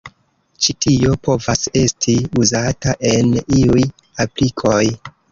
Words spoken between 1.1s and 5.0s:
povas esti uzata en iuj aplikoj.